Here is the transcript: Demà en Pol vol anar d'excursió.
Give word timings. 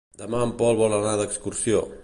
Demà 0.21 0.39
en 0.45 0.53
Pol 0.61 0.79
vol 0.79 0.97
anar 1.01 1.13
d'excursió. 1.21 1.89